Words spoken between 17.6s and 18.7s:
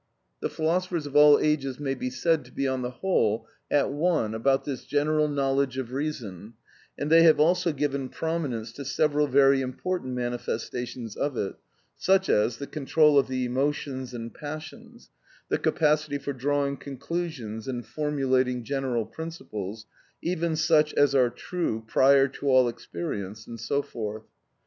and formulating